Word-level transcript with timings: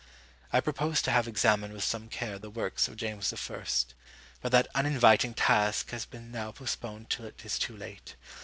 I 0.51 0.61
proposed 0.61 1.05
to 1.05 1.11
have 1.11 1.27
examined 1.27 1.75
with 1.75 1.83
some 1.83 2.07
care 2.09 2.39
the 2.39 2.49
works 2.49 2.87
of 2.87 2.95
James 2.95 3.31
I.; 3.31 3.63
but 4.41 4.51
that 4.51 4.67
uninviting 4.73 5.35
task 5.35 5.91
has 5.91 6.05
been 6.05 6.31
now 6.31 6.51
postponed 6.51 7.11
till 7.11 7.25
it 7.25 7.45
is 7.45 7.59
too 7.59 7.77
late. 7.77 8.15